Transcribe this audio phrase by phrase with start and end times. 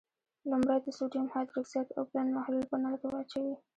[0.49, 3.53] لومړی د سوډیم هایدرو اکسایډ اوبلن محلول په نل کې واچوئ.